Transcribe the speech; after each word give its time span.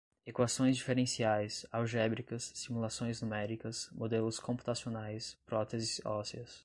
Equações 0.25 0.75
diferenciais, 0.75 1.63
algébricas, 1.71 2.51
simulações 2.55 3.21
numéricas, 3.21 3.87
modelos 3.91 4.39
computacionais, 4.39 5.37
próteses 5.45 6.03
ósseas 6.03 6.59